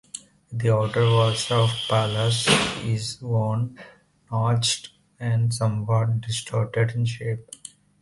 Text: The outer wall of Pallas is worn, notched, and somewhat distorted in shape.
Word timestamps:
The 0.51 0.73
outer 0.73 1.03
wall 1.05 1.35
of 1.51 1.69
Pallas 1.87 2.47
is 2.83 3.21
worn, 3.21 3.77
notched, 4.31 4.89
and 5.19 5.53
somewhat 5.53 6.21
distorted 6.21 6.95
in 6.95 7.05
shape. 7.05 7.47